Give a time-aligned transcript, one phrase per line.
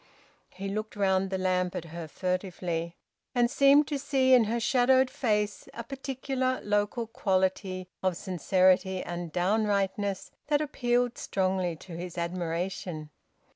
[0.49, 2.95] He looked round the lamp at her furtively,
[3.35, 9.31] and seemed to see in her shadowed face a particular local quality of sincerity and
[9.31, 13.11] downrightness that appealed strongly to his admiration.